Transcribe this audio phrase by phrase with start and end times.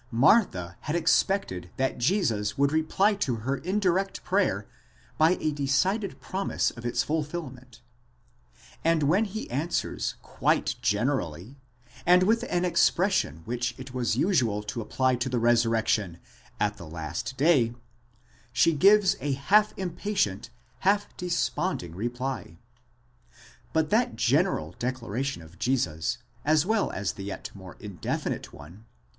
[0.09, 4.65] Martha had expected that Jesus would reply to her indirect prayer
[5.19, 7.81] by a decided promise of its fulfilment,
[8.83, 11.55] and when he answers quite generally
[12.03, 16.17] and with an expression which it was usual to apply to the resurrection
[16.59, 17.75] at the last day (ἀναστήσεται),
[18.53, 20.49] she gives a half impatient
[20.79, 22.57] half desponding reply.?
[23.71, 28.83] But that general declaration of Jesus, as well as the yet more indefinite one (v.